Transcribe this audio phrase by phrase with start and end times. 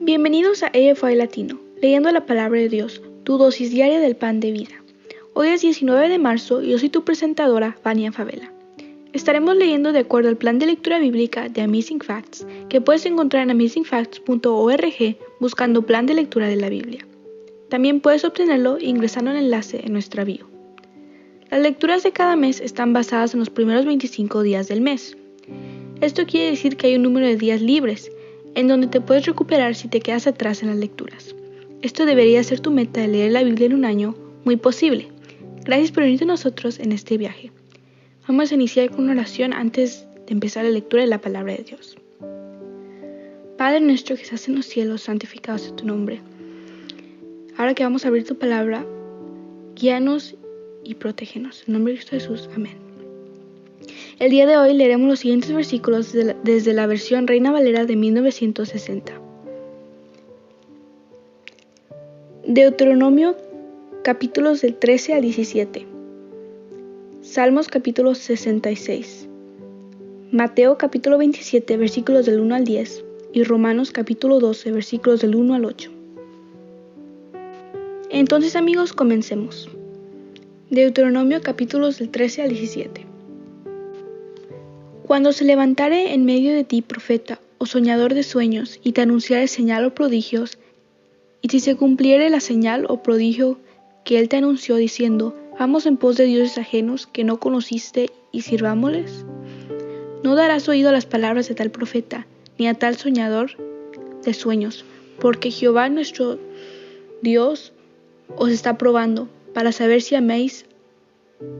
[0.00, 4.52] Bienvenidos a AFI Latino, leyendo la palabra de Dios, tu dosis diaria del pan de
[4.52, 4.82] vida.
[5.34, 8.52] Hoy es 19 de marzo y yo soy tu presentadora, Vania Favela.
[9.12, 13.42] Estaremos leyendo de acuerdo al plan de lectura bíblica de Amazing Facts, que puedes encontrar
[13.42, 17.06] en amazingfacts.org buscando plan de lectura de la Biblia.
[17.68, 20.48] También puedes obtenerlo ingresando el enlace en nuestra bio.
[21.50, 25.16] Las lecturas de cada mes están basadas en los primeros 25 días del mes.
[26.00, 28.10] Esto quiere decir que hay un número de días libres,
[28.56, 31.36] en donde te puedes recuperar si te quedas atrás en las lecturas.
[31.82, 35.08] Esto debería ser tu meta de leer la Biblia en un año muy posible.
[35.64, 37.52] Gracias por unirte a nosotros en este viaje.
[38.26, 41.64] Vamos a iniciar con una oración antes de empezar la lectura de la palabra de
[41.64, 41.96] Dios.
[43.58, 46.20] Padre nuestro que estás en los cielos, santificado sea tu nombre.
[47.58, 48.86] Ahora que vamos a abrir tu palabra,
[49.74, 50.34] guíanos
[50.82, 51.64] y protégenos.
[51.66, 52.48] En nombre de Cristo Jesús.
[52.54, 52.85] Amén.
[54.18, 59.12] El día de hoy leeremos los siguientes versículos desde la versión Reina Valera de 1960.
[62.46, 63.36] Deuteronomio
[64.02, 65.86] capítulos del 13 al 17.
[67.20, 69.28] Salmos capítulo 66,
[70.30, 75.54] Mateo capítulo 27 versículos del 1 al 10 y Romanos capítulo 12 versículos del 1
[75.54, 75.90] al 8.
[78.10, 79.68] Entonces amigos, comencemos.
[80.70, 83.15] Deuteronomio capítulos del 13 al 17.
[85.06, 89.46] Cuando se levantare en medio de ti profeta o soñador de sueños y te anunciare
[89.46, 90.58] señal o prodigios,
[91.40, 93.58] y si se cumpliere la señal o prodigio
[94.04, 98.42] que él te anunció diciendo, Vamos en pos de dioses ajenos que no conociste y
[98.42, 99.24] sirvámosles.
[100.22, 102.26] No darás oído a las palabras de tal profeta,
[102.58, 103.52] ni a tal soñador
[104.22, 104.84] de sueños,
[105.18, 106.38] porque Jehová nuestro
[107.22, 107.72] Dios
[108.36, 110.65] os está probando, para saber si améis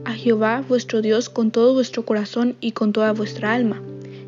[0.05, 3.81] a Jehová vuestro Dios con todo vuestro corazón y con toda vuestra alma.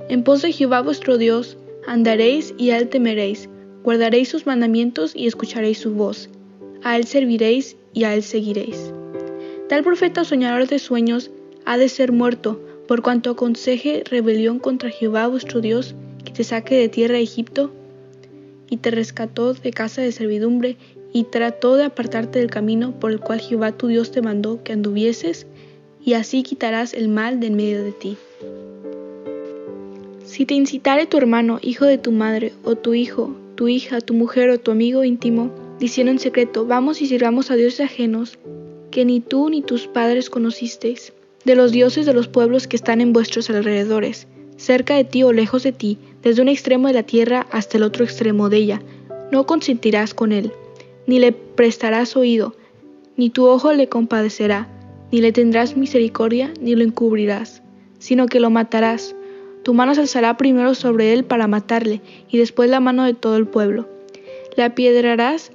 [0.10, 3.50] En pos de Jehová vuestro Dios andaréis y a él temeréis,
[3.84, 6.30] guardaréis sus mandamientos y escucharéis su voz.
[6.84, 8.94] A él serviréis y a él seguiréis.
[9.68, 11.32] Tal profeta soñador de sueños
[11.66, 15.96] ha de ser muerto, por cuanto aconseje rebelión contra Jehová vuestro Dios,
[16.26, 17.72] que te saque de tierra de Egipto,
[18.70, 20.78] y te rescató de casa de servidumbre,
[21.12, 24.74] y trató de apartarte del camino por el cual Jehová tu Dios te mandó que
[24.74, 25.48] anduvieses,
[26.04, 28.18] y así quitarás el mal de en medio de ti.
[30.24, 34.14] Si te incitare tu hermano, hijo de tu madre, o tu hijo, tu hija, tu
[34.14, 38.38] mujer o tu amigo íntimo, diciendo en secreto, vamos y sirvamos a dioses ajenos,
[38.92, 41.14] que ni tú ni tus padres conocisteis,
[41.46, 44.28] de los dioses de los pueblos que están en vuestros alrededores,
[44.58, 47.84] cerca de ti o lejos de ti, desde un extremo de la tierra hasta el
[47.84, 48.82] otro extremo de ella.
[49.32, 50.52] No consentirás con él,
[51.10, 52.56] ni le prestarás oído,
[53.18, 54.68] ni tu ojo le compadecerá,
[55.12, 57.64] ni le tendrás misericordia, ni lo encubrirás,
[57.98, 59.16] sino que lo matarás.
[59.64, 63.38] Tu mano se alzará primero sobre él para matarle, y después la mano de todo
[63.38, 63.90] el pueblo.
[64.56, 65.52] Le apiedrarás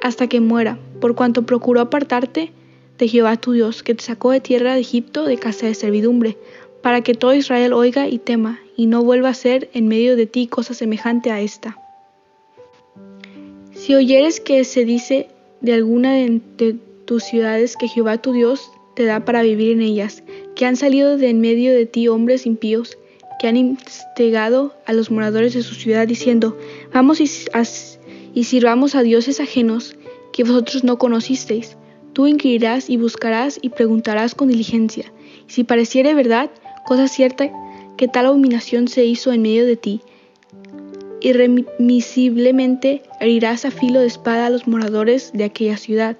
[0.00, 2.52] hasta que muera, por cuanto procuró apartarte
[2.98, 6.38] de Jehová tu Dios, que te sacó de tierra de Egipto de casa de servidumbre,
[6.82, 10.26] para que todo Israel oiga y tema, y no vuelva a ser en medio de
[10.26, 11.81] ti cosa semejante a esta.
[13.84, 15.26] Si oyeres que se dice
[15.60, 20.22] de alguna de tus ciudades que Jehová tu Dios te da para vivir en ellas,
[20.54, 22.96] que han salido de en medio de ti hombres impíos,
[23.40, 26.56] que han instigado a los moradores de su ciudad diciendo,
[26.94, 29.96] vamos y, sirvamos a dioses ajenos,
[30.32, 31.76] que vosotros no conocisteis.
[32.12, 35.12] Tú inquirirás y buscarás y preguntarás con diligencia.
[35.48, 36.52] Y si pareciere verdad,
[36.86, 37.50] cosa cierta,
[37.96, 40.02] que tal abominación se hizo en medio de ti,
[41.22, 46.16] irremisiblemente herirás a filo de espada a los moradores de aquella ciudad,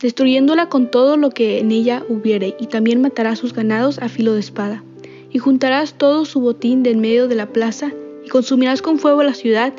[0.00, 4.34] destruyéndola con todo lo que en ella hubiere, y también matarás sus ganados a filo
[4.34, 4.82] de espada.
[5.30, 7.92] Y juntarás todo su botín de en medio de la plaza,
[8.24, 9.72] y consumirás con fuego la ciudad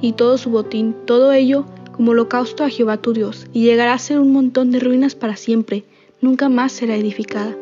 [0.00, 3.98] y todo su botín, todo ello como holocausto a Jehová tu Dios, y llegará a
[3.98, 5.84] ser un montón de ruinas para siempre,
[6.20, 7.56] nunca más será edificada.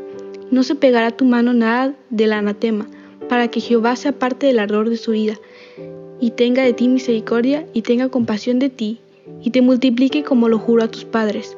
[0.51, 2.89] No se pegará tu mano nada del anatema,
[3.29, 5.39] para que Jehová se aparte del ardor de su ira,
[6.21, 9.01] y tenga de ti misericordia, y tenga compasión de ti,
[9.43, 11.57] y te multiplique como lo juro a tus padres.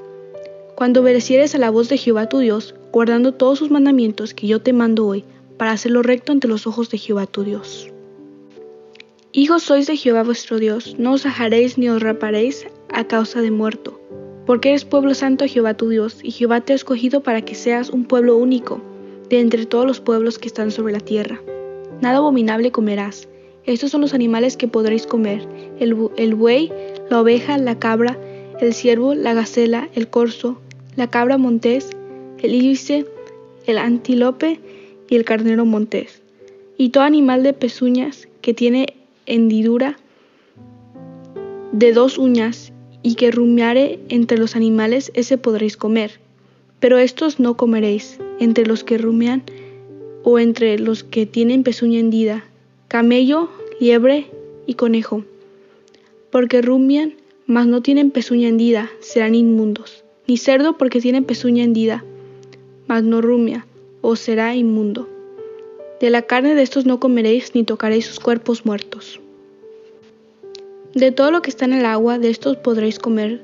[0.75, 4.61] Cuando obedecieres a la voz de Jehová tu Dios, guardando todos sus mandamientos que yo
[4.61, 5.25] te mando hoy,
[5.57, 7.91] para hacerlo recto ante los ojos de Jehová tu Dios.
[9.33, 13.51] Hijos sois de Jehová vuestro Dios, no os ajaréis ni os raparéis a causa de
[13.51, 13.99] muerto,
[14.45, 17.91] porque eres pueblo santo Jehová tu Dios, y Jehová te ha escogido para que seas
[17.91, 18.81] un pueblo único
[19.31, 21.41] de entre todos los pueblos que están sobre la tierra.
[22.03, 23.29] Nada abominable comerás.
[23.65, 25.47] Estos son los animales que podréis comer,
[25.79, 26.73] el, buey,
[27.11, 28.19] la oveja, la cabra,
[28.61, 30.61] el ciervo, la gacela, el corzo,
[30.97, 31.91] la cabra montés,
[32.39, 33.07] el íbice,
[33.67, 34.61] el antílope
[35.09, 36.23] y el carnero montés,
[36.77, 38.95] y todo animal de pezuñas que tiene
[39.27, 39.97] hendidura
[41.71, 42.73] de dos uñas
[43.03, 46.21] y que rumiare entre los animales, ese podréis comer.
[46.81, 49.45] Pero estos no comeréis, entre los que rumian
[50.25, 52.45] o entre los que tienen pezuña hendida,
[52.93, 53.49] camello,
[53.81, 54.27] liebre
[54.67, 55.25] y conejo.
[56.31, 57.15] Porque rumian,
[57.47, 60.05] mas no tienen pezuña hendida, serán inmundos.
[60.27, 62.05] Ni cerdo porque tiene pezuña hendida,
[62.89, 63.67] mas no rumia,
[64.03, 65.09] o será inmundo.
[66.03, 69.21] De la carne de estos no comeréis, ni tocaréis sus cuerpos muertos.
[70.93, 73.43] De todo lo que está en el agua, de estos podréis comer,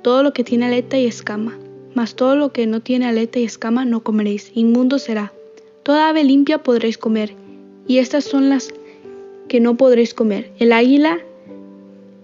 [0.00, 1.58] todo lo que tiene aleta y escama,
[1.94, 5.34] mas todo lo que no tiene aleta y escama no comeréis, inmundo será.
[5.82, 7.34] Toda ave limpia podréis comer,
[7.86, 8.72] y estas son las
[9.48, 11.20] que no podréis comer, el águila,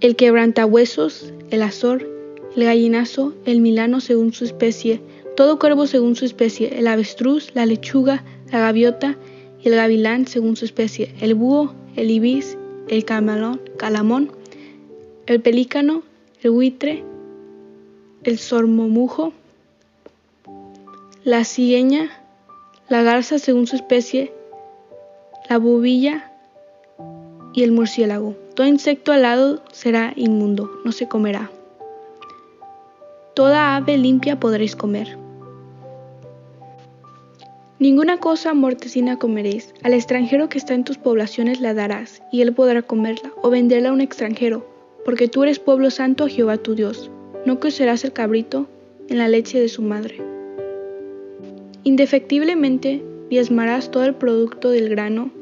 [0.00, 2.08] el quebrantahuesos, el azor,
[2.56, 5.00] el gallinazo, el milano según su especie,
[5.36, 9.16] todo cuervo según su especie, el avestruz, la lechuga, la gaviota
[9.62, 12.58] y el gavilán según su especie, el búho, el ibis,
[12.88, 14.32] el camalón, calamón,
[15.26, 16.02] el pelícano,
[16.42, 17.04] el buitre,
[18.24, 19.32] el sormomujo,
[21.24, 22.10] la cigueña,
[22.88, 24.32] la garza según su especie,
[25.48, 26.31] la bubilla
[27.52, 28.34] y el murciélago.
[28.54, 31.50] Todo insecto alado será inmundo, no se comerá.
[33.34, 35.16] Toda ave limpia podréis comer.
[37.78, 39.74] Ninguna cosa mortecina comeréis.
[39.82, 43.88] Al extranjero que está en tus poblaciones la darás, y él podrá comerla, o venderla
[43.88, 44.64] a un extranjero,
[45.04, 47.10] porque tú eres pueblo santo a Jehová tu Dios,
[47.44, 48.68] no cocerás el cabrito
[49.08, 50.20] en la leche de su madre.
[51.82, 55.32] Indefectiblemente diezmarás todo el producto del grano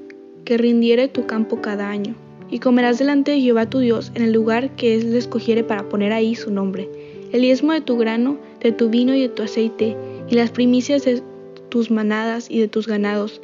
[0.50, 2.17] que rindiere tu campo cada año,
[2.50, 6.12] y comerás delante de Jehová tu Dios en el lugar que él escogiere para poner
[6.12, 6.88] ahí su nombre.
[7.31, 9.97] El diezmo de tu grano, de tu vino y de tu aceite,
[10.29, 11.23] y las primicias de
[11.69, 13.41] tus manadas y de tus ganados,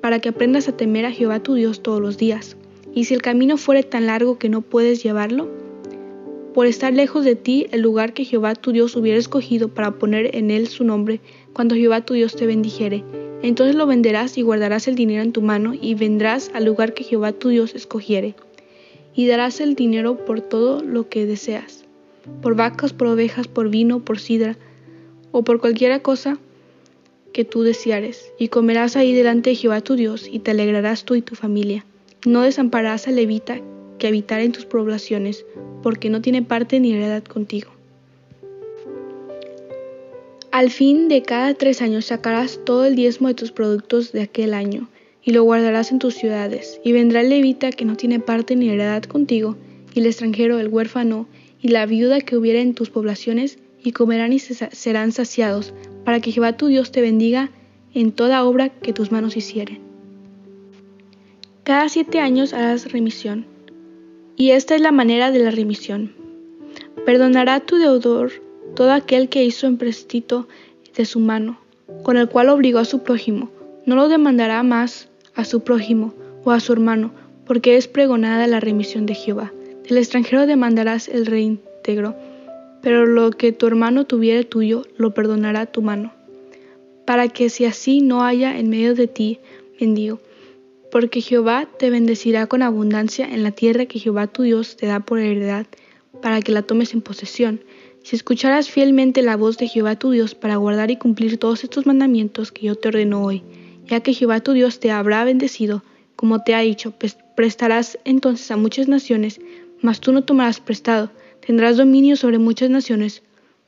[0.00, 2.56] para que aprendas a temer a Jehová tu Dios todos los días.
[2.94, 5.48] Y si el camino fuere tan largo que no puedes llevarlo,
[6.54, 10.36] por estar lejos de ti el lugar que Jehová tu Dios hubiera escogido para poner
[10.36, 11.20] en él su nombre,
[11.52, 13.04] cuando Jehová tu Dios te bendijere,
[13.42, 17.04] entonces lo venderás y guardarás el dinero en tu mano y vendrás al lugar que
[17.04, 18.34] Jehová tu Dios escogiere,
[19.14, 21.84] y darás el dinero por todo lo que deseas,
[22.42, 24.56] por vacas, por ovejas, por vino, por sidra,
[25.32, 26.38] o por cualquiera cosa
[27.32, 31.14] que tú deseares, y comerás ahí delante de Jehová tu Dios, y te alegrarás tú
[31.14, 31.84] y tu familia.
[32.26, 33.60] No desampararás al levita
[33.98, 35.46] que habitar en tus poblaciones,
[35.82, 37.69] porque no tiene parte ni heredad contigo.
[40.52, 44.52] Al fin de cada tres años sacarás todo el diezmo de tus productos de aquel
[44.52, 44.88] año,
[45.22, 48.68] y lo guardarás en tus ciudades, y vendrá el levita que no tiene parte ni
[48.68, 49.56] heredad contigo,
[49.94, 51.28] y el extranjero, el huérfano,
[51.62, 55.72] y la viuda que hubiera en tus poblaciones, y comerán y serán saciados,
[56.04, 57.50] para que Jehová tu Dios te bendiga
[57.94, 59.78] en toda obra que tus manos hicieren.
[61.62, 63.46] Cada siete años harás remisión.
[64.34, 66.12] Y esta es la manera de la remisión.
[67.06, 68.32] Perdonará tu deudor
[68.74, 70.48] todo aquel que hizo emprestito
[70.96, 71.58] de su mano,
[72.02, 73.50] con el cual obligó a su prójimo.
[73.86, 76.14] No lo demandará más a su prójimo
[76.44, 77.12] o a su hermano,
[77.46, 79.52] porque es pregonada la remisión de Jehová.
[79.88, 82.14] Del extranjero demandarás el reintegro,
[82.82, 86.12] pero lo que tu hermano tuviere tuyo, lo perdonará tu mano.
[87.04, 89.40] Para que si así no haya en medio de ti
[89.80, 90.20] mendigo,
[90.90, 95.00] porque Jehová te bendecirá con abundancia en la tierra que Jehová tu Dios te da
[95.00, 95.66] por heredad,
[96.22, 97.60] para que la tomes en posesión.
[98.02, 101.86] Si escucharas fielmente la voz de Jehová tu Dios para guardar y cumplir todos estos
[101.86, 103.42] mandamientos que yo te ordeno hoy,
[103.86, 105.82] ya que Jehová tu Dios te habrá bendecido,
[106.16, 106.94] como te ha dicho,
[107.34, 109.40] prestarás entonces a muchas naciones,
[109.80, 111.10] mas tú no tomarás prestado,
[111.46, 113.22] tendrás dominio sobre muchas naciones,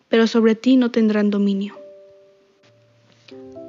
[0.09, 1.79] pero sobre ti no tendrán dominio.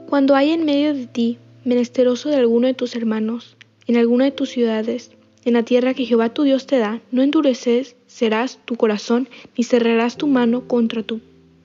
[0.10, 3.56] Cuando hay en medio de ti menesteroso de alguno de tus hermanos,
[3.88, 5.12] en alguna de tus ciudades,
[5.46, 9.28] en la tierra que Jehová tu Dios te da, no endureces serás tu corazón,
[9.58, 11.20] ni cerrarás tu mano contra tu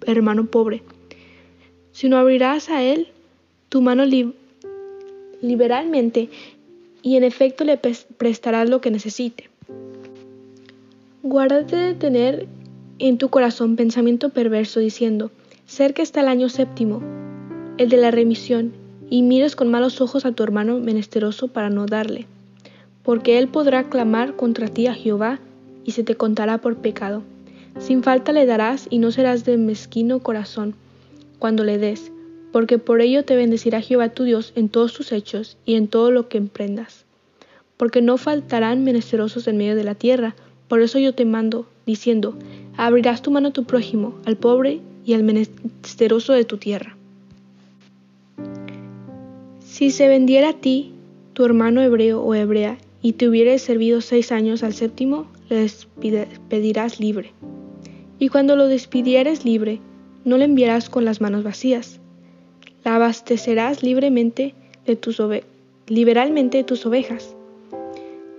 [0.06, 0.82] hermano pobre,
[1.92, 3.08] sino abrirás a él
[3.68, 4.04] tu mano
[5.42, 6.30] liberalmente
[7.02, 9.50] y en efecto le prestarás lo que necesite.
[11.22, 12.46] Guárdate de tener
[12.98, 15.30] en tu corazón pensamiento perverso diciendo,
[15.66, 17.02] cerca está el año séptimo,
[17.76, 18.72] el de la remisión,
[19.10, 22.26] y mires con malos ojos a tu hermano menesteroso para no darle,
[23.02, 25.40] porque él podrá clamar contra ti a Jehová
[25.88, 27.22] y se te contará por pecado.
[27.78, 30.74] Sin falta le darás y no serás de mezquino corazón
[31.38, 32.12] cuando le des,
[32.52, 36.10] porque por ello te bendecirá Jehová tu Dios en todos tus hechos y en todo
[36.10, 37.06] lo que emprendas.
[37.78, 40.36] Porque no faltarán menesterosos en medio de la tierra,
[40.68, 42.36] por eso yo te mando, diciendo,
[42.76, 46.98] abrirás tu mano a tu prójimo, al pobre y al menesteroso de tu tierra.
[49.64, 50.92] Si se vendiera a ti,
[51.32, 57.00] tu hermano hebreo o hebrea, y te hubiere servido seis años al séptimo, le despedirás
[57.00, 57.32] libre.
[58.18, 59.80] Y cuando lo despidieres libre,
[60.24, 62.00] no le enviarás con las manos vacías.
[62.84, 64.54] La abastecerás libremente
[64.86, 65.22] de tus
[65.86, 67.34] liberalmente de tus ovejas,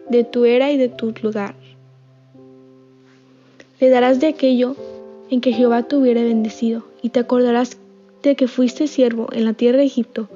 [0.10, 1.56] de tu era y de tu lugar.
[3.80, 4.76] Le darás de aquello
[5.30, 7.78] en que Jehová te hubiera bendecido, y te acordarás
[8.24, 10.28] de que fuiste siervo en la tierra de Egipto,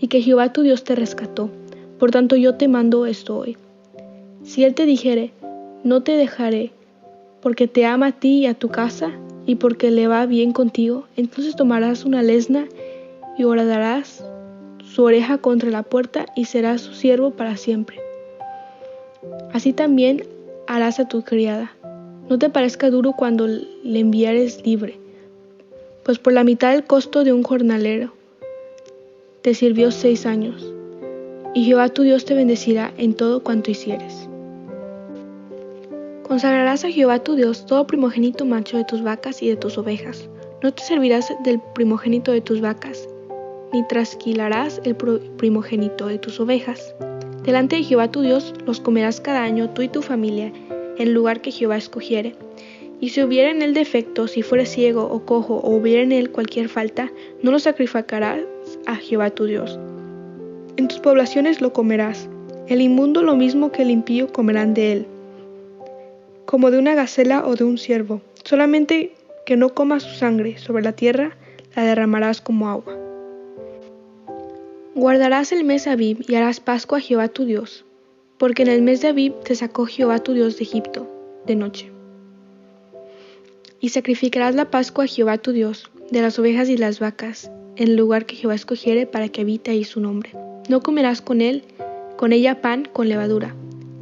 [0.00, 1.50] y que Jehová tu Dios te rescató.
[1.98, 3.56] Por tanto yo te mando esto hoy.
[4.44, 5.32] Si él te dijere,
[5.86, 6.72] no te dejaré,
[7.40, 9.12] porque te ama a ti y a tu casa,
[9.46, 12.66] y porque le va bien contigo, entonces tomarás una lesna
[13.38, 14.24] y horadarás
[14.84, 18.00] su oreja contra la puerta y serás su siervo para siempre.
[19.52, 20.26] Así también
[20.66, 21.70] harás a tu criada.
[22.28, 24.98] No te parezca duro cuando le enviares libre,
[26.02, 28.12] pues por la mitad del costo de un jornalero
[29.42, 30.68] te sirvió seis años,
[31.54, 34.25] y Jehová tu Dios te bendecirá en todo cuanto hicieres.
[36.28, 40.28] Consagrarás a Jehová tu Dios todo primogénito macho de tus vacas y de tus ovejas.
[40.60, 43.08] No te servirás del primogénito de tus vacas,
[43.72, 46.96] ni trasquilarás el primogénito de tus ovejas.
[47.44, 50.52] Delante de Jehová tu Dios los comerás cada año tú y tu familia,
[50.98, 52.34] en lugar que Jehová escogiere.
[53.00, 56.32] Y si hubiera en él defecto, si fuere ciego o cojo, o hubiera en él
[56.32, 58.40] cualquier falta, no lo sacrificarás
[58.86, 59.78] a Jehová tu Dios.
[60.76, 62.28] En tus poblaciones lo comerás.
[62.66, 65.06] El inmundo lo mismo que el impío comerán de él,
[66.46, 68.22] como de una gacela o de un ciervo.
[68.44, 69.12] Solamente
[69.44, 71.36] que no comas su sangre sobre la tierra,
[71.74, 72.96] la derramarás como agua.
[74.94, 77.84] Guardarás el mes Abib y harás Pascua a Jehová tu Dios,
[78.38, 81.06] porque en el mes de Abib te sacó Jehová tu Dios de Egipto,
[81.46, 81.90] de noche.
[83.78, 87.88] Y sacrificarás la Pascua a Jehová tu Dios, de las ovejas y las vacas, en
[87.88, 90.30] el lugar que Jehová escogiere para que habite ahí su nombre.
[90.68, 91.62] No comerás con él,
[92.16, 93.54] con ella pan con levadura.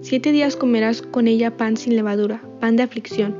[0.05, 3.35] Siete días comerás con ella pan sin levadura, pan de aflicción,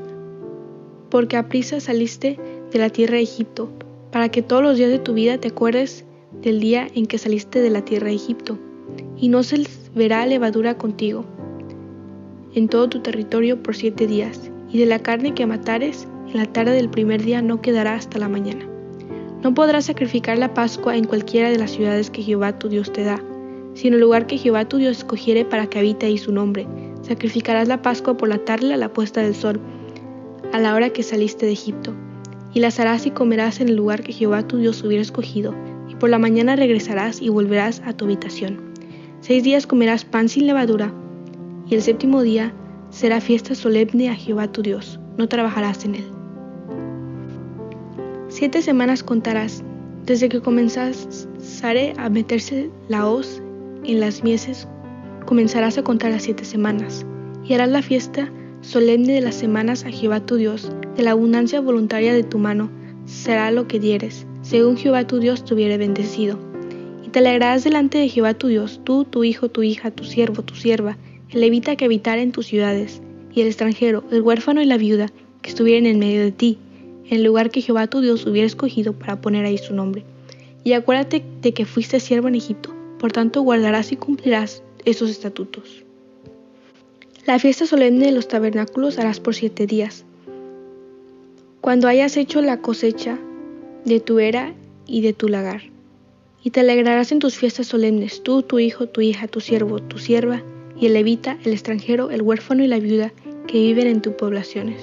[1.11, 2.39] porque a prisa saliste
[2.71, 3.69] de la tierra de Egipto,
[4.11, 6.05] para que todos los días de tu vida te acuerdes
[6.41, 8.57] del día en que saliste de la tierra de Egipto,
[9.15, 9.61] y no se
[9.93, 11.23] verá levadura contigo
[12.55, 16.47] en todo tu territorio por siete días, y de la carne que matares en la
[16.47, 18.67] tarde del primer día no quedará hasta la mañana.
[19.43, 23.03] No podrás sacrificar la Pascua en cualquiera de las ciudades que Jehová tu Dios te
[23.03, 23.21] da,
[23.75, 26.67] sino el lugar que Jehová tu Dios escogiere para que habite ahí su nombre.
[27.03, 29.59] Sacrificarás la Pascua por la tarde a la puesta del sol,
[30.51, 31.93] a la hora que saliste de Egipto,
[32.53, 35.53] y las harás y comerás en el lugar que Jehová tu Dios hubiera escogido,
[35.99, 38.59] por la mañana regresarás y volverás a tu habitación.
[39.21, 40.93] Seis días comerás pan sin levadura,
[41.69, 42.53] y el séptimo día
[42.89, 46.05] será fiesta solemne a Jehová tu Dios, no trabajarás en él.
[48.27, 49.63] Siete semanas contarás,
[50.05, 53.41] desde que comenzare a meterse la hoz
[53.91, 54.67] en las mieses,
[55.25, 57.05] comenzarás a contar las siete semanas,
[57.43, 61.61] y harás la fiesta solemne de las semanas a Jehová tu Dios, de la abundancia
[61.61, 62.69] voluntaria de tu mano,
[63.05, 66.37] será lo que dieres según Jehová tu Dios te hubiere bendecido.
[67.03, 70.43] Y te alegrarás delante de Jehová tu Dios, tú, tu hijo, tu hija, tu siervo,
[70.43, 70.99] tu sierva,
[71.31, 73.01] el levita que habitara en tus ciudades,
[73.33, 75.07] y el extranjero, el huérfano y la viuda,
[75.41, 76.59] que estuvieran en medio de ti,
[77.09, 80.03] en el lugar que Jehová tu Dios hubiera escogido para poner ahí su nombre.
[80.63, 85.83] Y acuérdate de que fuiste siervo en Egipto, por tanto guardarás y cumplirás esos estatutos.
[87.25, 90.05] La fiesta solemne de los tabernáculos harás por siete días.
[91.59, 93.17] Cuando hayas hecho la cosecha
[93.83, 94.53] de tu era
[94.85, 95.63] y de tu lagar.
[96.43, 99.97] Y te alegrarás en tus fiestas solemnes, tú, tu hijo, tu hija, tu siervo, tu
[99.97, 100.43] sierva,
[100.79, 103.11] y el levita, el extranjero, el huérfano y la viuda
[103.47, 104.81] que viven en tus poblaciones.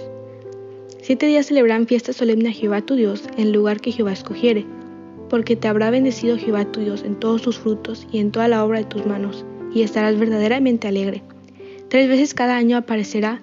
[1.00, 4.64] Siete días celebrarán fiesta solemne a Jehová tu Dios en el lugar que Jehová escogiere,
[5.32, 8.62] porque te habrá bendecido Jehová tu Dios en todos tus frutos y en toda la
[8.62, 11.22] obra de tus manos, y estarás verdaderamente alegre.
[11.88, 13.40] Tres veces cada año aparecerá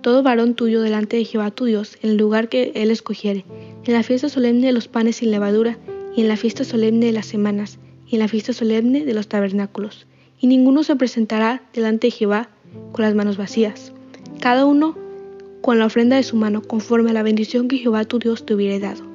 [0.00, 3.44] todo varón tuyo delante de Jehová tu Dios en el lugar que él escogiere,
[3.84, 5.76] en la fiesta solemne de los panes sin levadura,
[6.16, 7.78] y en la fiesta solemne de las semanas,
[8.08, 10.06] y en la fiesta solemne de los tabernáculos.
[10.40, 12.48] Y ninguno se presentará delante de Jehová
[12.92, 13.92] con las manos vacías,
[14.40, 14.96] cada uno
[15.60, 18.54] con la ofrenda de su mano, conforme a la bendición que Jehová tu Dios te
[18.54, 19.05] hubiere dado.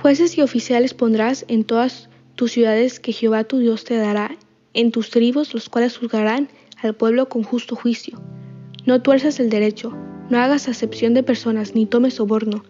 [0.00, 4.36] Jueces y oficiales pondrás en todas tus ciudades que Jehová tu Dios te dará,
[4.72, 6.48] en tus tribus, los cuales juzgarán
[6.80, 8.20] al pueblo con justo juicio.
[8.86, 9.92] No tuerzas el derecho,
[10.30, 12.64] no hagas acepción de personas, ni tomes soborno,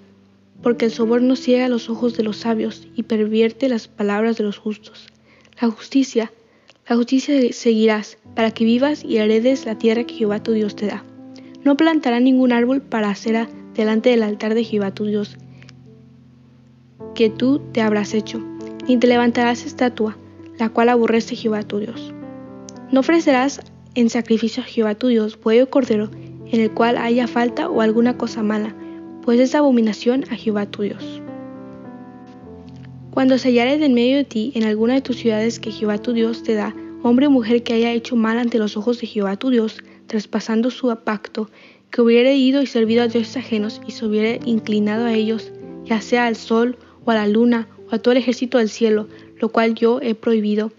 [0.62, 4.56] porque el soborno ciega los ojos de los sabios y pervierte las palabras de los
[4.56, 5.08] justos.
[5.61, 6.32] La justicia,
[6.88, 10.87] la justicia seguirás, para que vivas y heredes la tierra que Jehová tu Dios te
[10.87, 11.04] da.
[11.62, 15.37] No plantará ningún árbol para acera delante del altar de Jehová tu Dios,
[17.14, 18.40] que tú te habrás hecho,
[18.87, 20.17] ni te levantarás estatua,
[20.59, 22.14] la cual aborrece Jehová tu Dios.
[22.90, 23.61] No ofrecerás
[23.95, 26.11] en sacrificio a Jehová tu Dios buey o cordero
[26.50, 28.75] en el cual haya falta o alguna cosa mala,
[29.23, 31.23] pues es abominación a Jehová tu Dios.
[33.11, 36.12] Cuando se hallare en medio de ti en alguna de tus ciudades que Jehová tu
[36.12, 39.37] Dios te da, hombre o mujer que haya hecho mal ante los ojos de Jehová
[39.37, 41.50] tu Dios, traspasando su pacto,
[41.90, 45.52] que hubiere ido y servido a dioses ajenos y se hubiere inclinado a ellos,
[45.85, 49.09] ya sea al sol o a la luna o a todo el ejército del cielo,
[49.40, 50.73] lo cual yo he prohibido,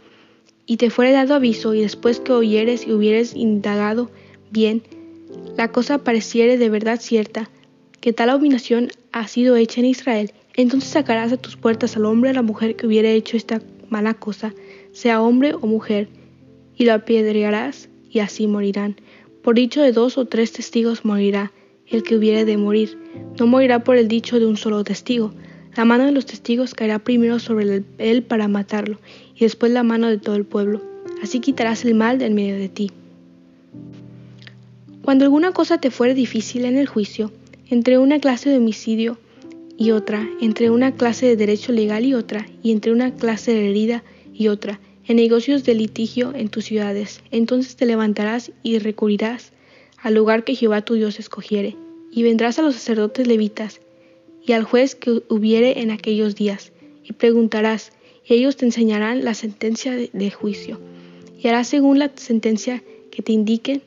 [0.65, 4.11] y te fuere dado aviso, y después que oyeres y hubieres indagado
[4.51, 4.83] bien,
[5.57, 7.49] la cosa pareciere de verdad cierta,
[8.01, 12.29] que tal abominación ha sido hecha en Israel, entonces sacarás a tus puertas al hombre
[12.29, 14.53] o a la mujer que hubiere hecho esta mala cosa,
[14.91, 16.07] sea hombre o mujer,
[16.77, 18.95] y lo apedrearás, y así morirán.
[19.43, 21.51] Por dicho de dos o tres testigos morirá
[21.87, 22.97] el que hubiere de morir.
[23.39, 25.33] No morirá por el dicho de un solo testigo.
[25.75, 28.99] La mano de los testigos caerá primero sobre él para matarlo,
[29.35, 30.81] y después la mano de todo el pueblo.
[31.21, 32.91] Así quitarás el mal del medio de ti.
[35.03, 37.31] Cuando alguna cosa te fuere difícil en el juicio,
[37.69, 39.17] entre una clase de homicidio
[39.77, 43.69] y otra, entre una clase de derecho legal y otra, y entre una clase de
[43.69, 47.21] herida y otra, en negocios de litigio en tus ciudades.
[47.31, 49.51] Entonces te levantarás y recurrirás
[50.01, 51.75] al lugar que Jehová tu Dios escogiere,
[52.11, 53.81] y vendrás a los sacerdotes levitas
[54.49, 56.71] y al juez que hubiere en aquellos días,
[57.03, 57.91] y preguntarás,
[58.25, 60.79] y ellos te enseñarán la sentencia de, juicio,
[61.39, 63.83] y harás según la sentencia que te indiquen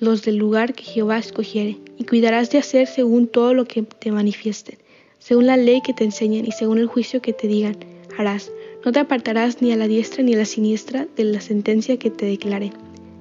[0.00, 4.10] los del lugar que Jehová escogiere, y cuidarás de hacer según todo lo que te
[4.10, 4.78] manifiesten,
[5.20, 7.76] según la ley que te enseñen y según el juicio que te digan,
[8.18, 8.50] harás
[8.84, 12.10] no te apartarás ni a la diestra ni a la siniestra de la sentencia que
[12.10, 12.72] te declaré.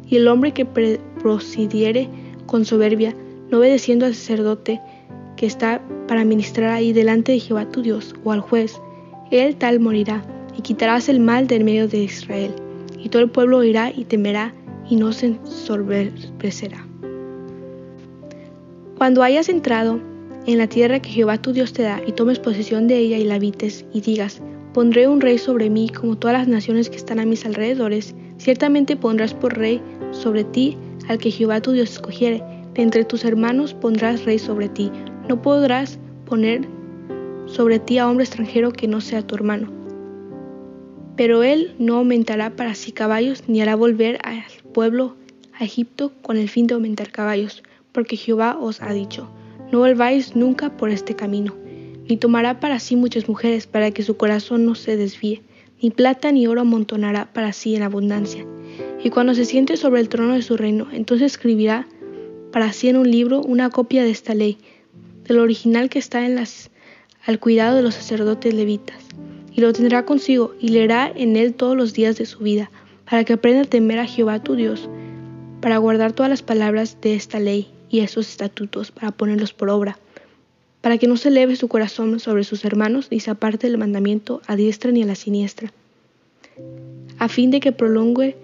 [0.10, 2.10] Y el hombre que procediere
[2.48, 3.16] con soberbia,
[3.52, 4.82] no obedeciendo al sacerdote
[5.36, 8.80] que está para ministrar ahí delante de Jehová tu Dios, o al juez,
[9.32, 10.24] él tal morirá,
[10.58, 12.54] y quitarás el mal del medio de Israel.
[13.04, 14.54] Y todo el pueblo oirá y temerá,
[14.90, 16.88] y no se ensorbecerá.
[18.98, 20.00] Cuando hayas entrado
[20.46, 23.24] en la tierra que Jehová tu Dios te da, y tomes posesión de ella y
[23.24, 24.42] la habites, y digas,
[24.74, 28.16] Pondré un rey sobre mí como todas las naciones que están a mis alrededores.
[28.40, 29.80] Ciertamente pondrás por rey
[30.10, 30.76] sobre ti
[31.08, 32.44] al que Jehová tu Dios escogiere.
[32.74, 34.92] De entre tus hermanos pondrás rey sobre ti.
[35.28, 36.68] No podrás poner
[37.46, 39.72] sobre ti a hombre extranjero que no sea tu hermano.
[41.16, 45.16] Pero él no aumentará para sí caballos, ni hará volver al pueblo
[45.54, 49.30] a Egipto con el fin de aumentar caballos, porque Jehová os ha dicho,
[49.72, 51.54] no volváis nunca por este camino
[52.08, 55.42] ni tomará para sí muchas mujeres para que su corazón no se desvíe,
[55.82, 58.46] ni plata ni oro amontonará para sí en abundancia.
[59.04, 61.88] Y cuando se siente sobre el trono de su reino, entonces escribirá
[62.52, 64.58] para sí en un libro una copia de esta ley,
[65.26, 66.70] del original que está en las,
[67.26, 69.04] al cuidado de los sacerdotes levitas,
[69.52, 72.72] y lo tendrá consigo y leerá en él todos los días de su vida,
[73.10, 74.90] para que aprenda a temer a Jehová tu Dios,
[75.62, 79.98] para guardar todas las palabras de esta ley y esos estatutos, para ponerlos por obra
[80.84, 84.42] para que no se eleve su corazón sobre sus hermanos ni se aparte del mandamiento
[84.48, 85.72] a diestra ni a la siniestra,
[87.18, 88.36] a fin de que prolongue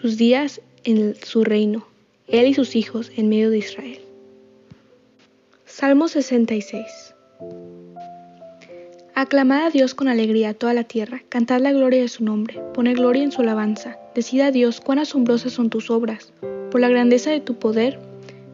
[0.00, 1.88] sus días en su reino,
[2.28, 3.98] él y sus hijos en medio de Israel.
[5.80, 7.14] Salmo 66
[9.14, 12.96] Aclamad a Dios con alegría toda la tierra, cantad la gloria de su nombre, poned
[12.96, 16.32] gloria en su alabanza, decid a Dios cuán asombrosas son tus obras,
[16.72, 18.00] por la grandeza de tu poder,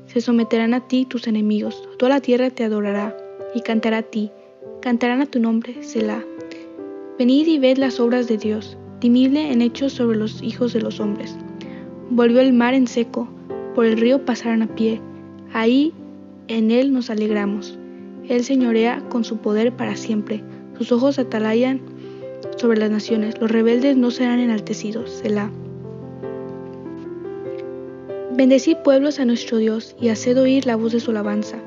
[0.05, 3.17] se someterán a ti tus enemigos, toda la tierra te adorará
[3.55, 4.31] y cantará a ti,
[4.83, 6.23] cantarán a tu nombre, Selah.
[7.19, 11.01] Venid y ved las obras de Dios, temible en hechos sobre los hijos de los
[11.01, 11.35] hombres.
[12.11, 13.27] Volvió el mar en seco,
[13.75, 15.01] por el río pasaron a pie,
[15.55, 15.95] ahí
[16.49, 17.79] en él nos alegramos.
[18.29, 20.43] Él señorea con su poder para siempre,
[20.79, 21.81] sus ojos atalayan
[22.57, 25.51] sobre las naciones, los rebeldes no serán enaltecidos, Selah.
[28.37, 31.59] Bendecid pueblos a nuestro Dios y haced oír la voz de su alabanza.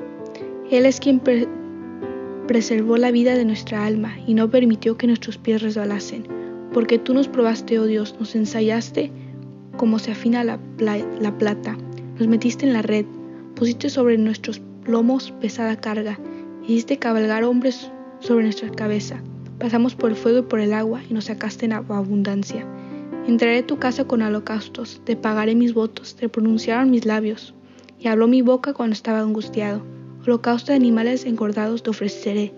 [0.70, 1.22] Él es quien
[2.46, 6.24] preservó la vida de nuestra alma y no permitió que nuestros pies resbalasen.
[6.74, 9.10] Porque tú nos probaste, oh Dios, nos ensayaste
[9.78, 11.78] como se afina la, la plata,
[12.18, 13.06] nos metiste en la red,
[13.54, 16.18] pusiste sobre nuestros lomos pesada carga,
[16.62, 19.22] hiciste cabalgar hombres sobre nuestra cabeza.
[19.58, 22.66] Pasamos por el fuego y por el agua y nos sacaste en abundancia.
[23.26, 27.54] Entraré a tu casa con holocaustos, te pagaré mis votos, te pronunciaron mis labios,
[27.98, 29.82] y habló mi boca cuando estaba angustiado.
[30.24, 32.54] Holocausto de animales engordados te ofreceré,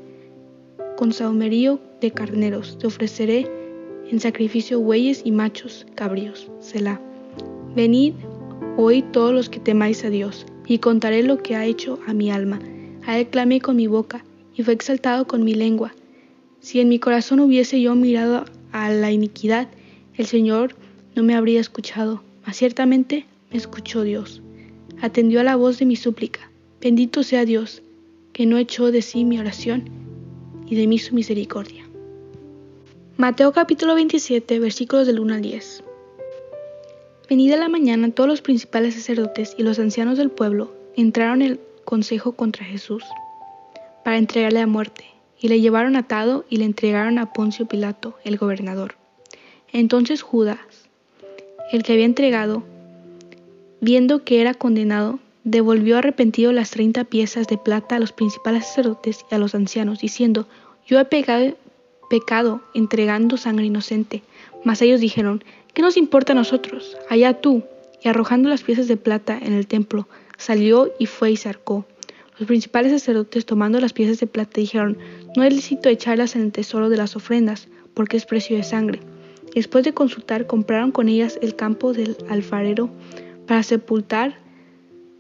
[0.96, 3.50] con saumerío de carneros te ofreceré
[4.10, 6.50] en sacrificio bueyes y machos cabríos.
[6.60, 7.00] Selah.
[7.74, 8.14] Venid,
[8.76, 12.30] oíd todos los que temáis a Dios, y contaré lo que ha hecho a mi
[12.30, 12.60] alma.
[13.04, 15.92] A él clamé con mi boca, y fue exaltado con mi lengua.
[16.60, 19.66] Si en mi corazón hubiese yo mirado a la iniquidad,
[20.14, 20.76] el Señor
[21.16, 24.42] no me habría escuchado, mas ciertamente me escuchó Dios.
[25.02, 26.52] atendió a la voz de mi súplica.
[26.80, 27.82] Bendito sea Dios,
[28.32, 29.90] que no echó de sí mi oración
[30.68, 31.84] y de mí su misericordia.
[33.16, 35.84] Mateo capítulo 27 versículos del 1 al 10.
[37.30, 41.60] Venida la mañana todos los principales sacerdotes y los ancianos del pueblo entraron en el
[41.84, 43.04] consejo contra Jesús
[44.04, 45.04] para entregarle a muerte,
[45.40, 48.96] y le llevaron atado y le entregaron a Poncio Pilato, el gobernador.
[49.72, 50.58] Entonces Judas,
[51.70, 52.64] el que había entregado,
[53.80, 59.24] viendo que era condenado, devolvió arrepentido las treinta piezas de plata a los principales sacerdotes
[59.30, 60.48] y a los ancianos, diciendo,
[60.84, 61.54] Yo he pecado,
[62.10, 64.24] pecado entregando sangre inocente.
[64.64, 66.96] Mas ellos dijeron, ¿qué nos importa a nosotros?
[67.08, 67.62] Allá tú.
[68.02, 71.84] Y arrojando las piezas de plata en el templo, salió y fue y se arcó.
[72.38, 74.96] Los principales sacerdotes, tomando las piezas de plata, dijeron,
[75.36, 79.00] no es lícito echarlas en el tesoro de las ofrendas, porque es precio de sangre.
[79.54, 82.88] Después de consultar, compraron con ellas el campo del alfarero
[83.46, 84.38] para sepultar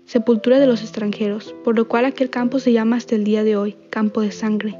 [0.06, 3.56] sepultura de los extranjeros, por lo cual aquel campo se llama hasta el día de
[3.56, 4.76] hoy campo de sangre.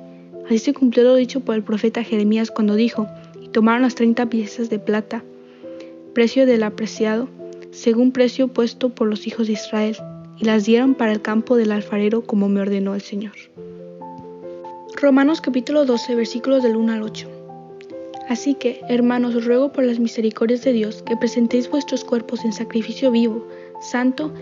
[0.46, 3.06] Así se cumplió lo dicho por el profeta Jeremías cuando dijo,
[3.40, 5.22] y tomaron las treinta piezas de plata,
[6.12, 7.28] precio del apreciado,
[7.70, 9.96] según precio puesto por los hijos de Israel,
[10.38, 13.32] y las dieron para el campo del alfarero como me ordenó el Señor.
[15.00, 17.28] Romanos capítulo 12 versículos del 1 al 8.
[18.28, 22.52] Así que, hermanos, os ruego por las misericordias de Dios que presentéis vuestros cuerpos en
[22.52, 23.46] sacrificio vivo,
[23.80, 24.32] santo,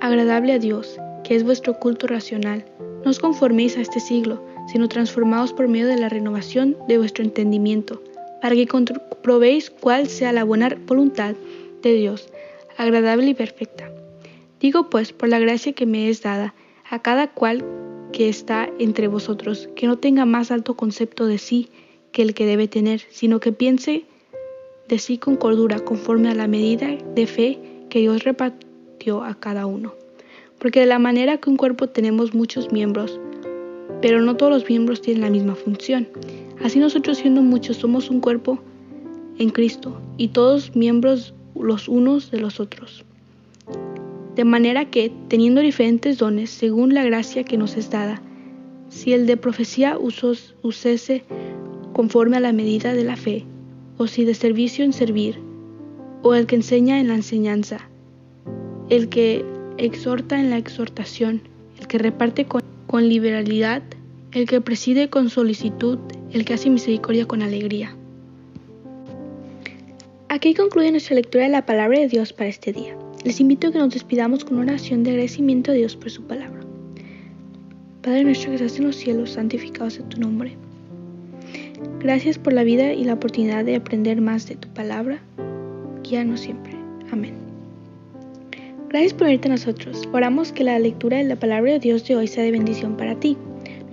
[0.00, 2.64] agradable a Dios, que es vuestro culto racional.
[3.04, 7.24] No os conforméis a este siglo, sino transformaos por medio de la renovación de vuestro
[7.24, 8.00] entendimiento,
[8.44, 11.34] para que comprobéis cuál sea la buena voluntad
[11.80, 12.28] de Dios,
[12.76, 13.90] agradable y perfecta.
[14.60, 16.54] Digo pues, por la gracia que me es dada,
[16.90, 17.64] a cada cual
[18.12, 21.70] que está entre vosotros, que no tenga más alto concepto de sí
[22.12, 24.04] que el que debe tener, sino que piense
[24.88, 29.64] de sí con cordura, conforme a la medida de fe que Dios repartió a cada
[29.64, 29.94] uno.
[30.58, 33.18] Porque de la manera que un cuerpo tenemos muchos miembros,
[34.02, 36.08] pero no todos los miembros tienen la misma función.
[36.62, 38.58] Así nosotros siendo muchos somos un cuerpo
[39.38, 43.04] en Cristo, y todos miembros los unos de los otros.
[44.34, 48.20] De manera que, teniendo diferentes dones según la gracia que nos es dada,
[48.88, 51.24] si el de profecía usos, usese
[51.92, 53.44] conforme a la medida de la fe,
[53.96, 55.38] o si de servicio en servir,
[56.22, 57.88] o el que enseña en la enseñanza,
[58.88, 59.44] el que
[59.78, 61.42] exhorta en la exhortación,
[61.78, 63.82] el que reparte con, con liberalidad,
[64.32, 65.98] el que preside con solicitud,
[66.34, 67.94] el que hace misericordia con alegría.
[70.28, 72.96] Aquí concluye nuestra lectura de la palabra de Dios para este día.
[73.24, 76.24] Les invito a que nos despidamos con una oración de agradecimiento a Dios por su
[76.24, 76.60] palabra.
[78.02, 80.56] Padre nuestro que estás en los cielos, santificado sea tu nombre.
[82.00, 85.20] Gracias por la vida y la oportunidad de aprender más de tu palabra.
[86.02, 86.72] Guíanos siempre.
[87.12, 87.34] Amén.
[88.88, 90.08] Gracias por unirte a nosotros.
[90.12, 93.14] Oramos que la lectura de la palabra de Dios de hoy sea de bendición para
[93.14, 93.36] ti.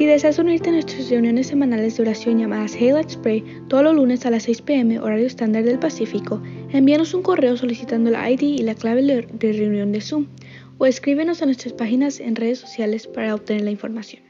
[0.00, 3.94] Si deseas unirte a nuestras reuniones semanales de oración llamadas Hey Let's Pray todos los
[3.94, 6.40] lunes a las 6 pm horario estándar del Pacífico,
[6.72, 10.28] envíanos un correo solicitando la ID y la clave de reunión de Zoom
[10.78, 14.22] o escríbenos a nuestras páginas en redes sociales para obtener la información.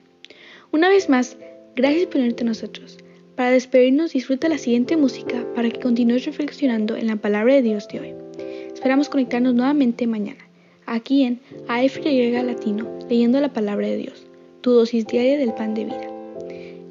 [0.72, 1.36] Una vez más,
[1.76, 2.98] gracias por unirte a nosotros.
[3.36, 7.86] Para despedirnos, disfruta la siguiente música para que continúes reflexionando en la palabra de Dios
[7.86, 8.14] de hoy.
[8.74, 10.44] Esperamos conectarnos nuevamente mañana,
[10.86, 14.26] aquí en AFY Latino, leyendo la palabra de Dios,
[14.60, 16.10] tu dosis diaria del pan de vida.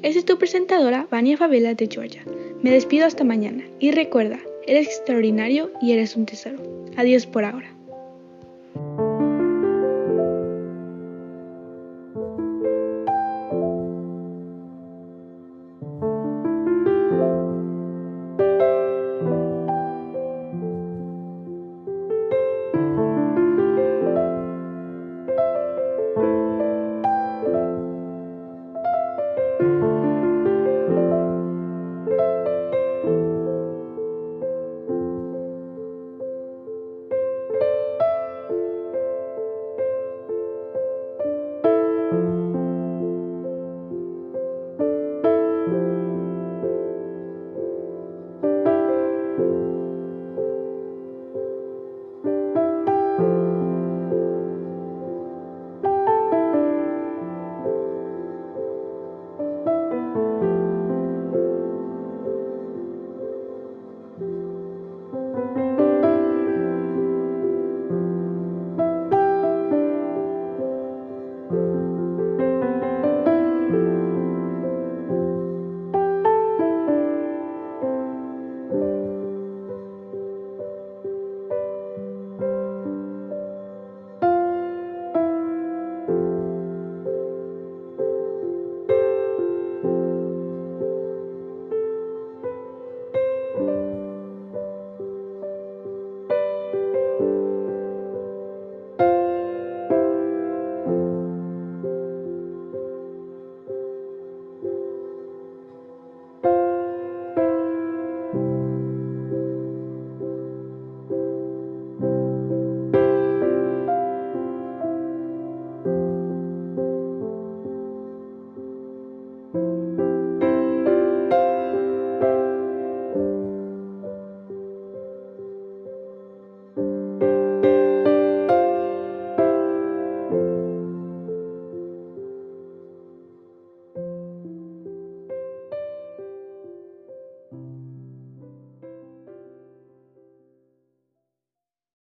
[0.02, 2.24] Esta es tu presentadora, Vania Favela de Georgia.
[2.62, 6.58] Me despido hasta mañana y recuerda, eres extraordinario y eres un tesoro.
[6.96, 7.79] Adiós por ahora.